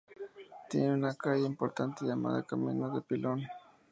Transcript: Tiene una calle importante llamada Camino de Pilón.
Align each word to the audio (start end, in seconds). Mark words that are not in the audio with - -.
Tiene 0.67 0.95
una 0.95 1.13
calle 1.13 1.45
importante 1.45 2.05
llamada 2.07 2.41
Camino 2.41 2.89
de 2.89 3.01
Pilón. 3.03 3.43